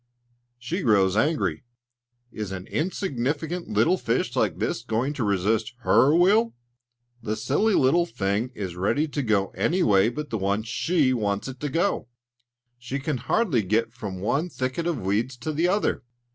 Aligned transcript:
She 0.57 0.81
grows 0.81 1.15
angry. 1.15 1.63
Is 2.31 2.51
an 2.51 2.65
insignificant 2.65 3.67
little 3.67 3.99
fish 3.99 4.35
like 4.35 4.57
this 4.57 4.81
going 4.81 5.13
to 5.13 5.23
resist 5.23 5.75
her 5.81 6.15
will? 6.15 6.55
The 7.21 7.35
silly 7.35 7.75
little 7.75 8.07
thing 8.07 8.49
is 8.55 8.75
ready 8.75 9.07
to 9.09 9.21
go 9.21 9.49
any 9.49 9.83
way 9.83 10.09
but 10.09 10.31
the 10.31 10.39
one 10.39 10.63
she 10.63 11.13
wants 11.13 11.47
it 11.47 11.59
to 11.59 11.69
go; 11.69 12.07
she 12.79 12.97
can 12.97 13.17
hardly 13.17 13.61
get 13.61 13.93
from 13.93 14.19
one 14.21 14.49
thicket 14.49 14.87
of 14.87 15.03
weeds 15.05 15.37
to 15.37 15.53
the 15.53 15.67
other. 15.67 16.01